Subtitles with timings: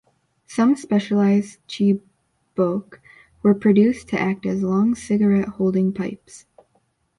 [0.47, 2.97] Some specialized chibouk
[3.43, 6.47] were produced to act as long, cigarette-holding pipes.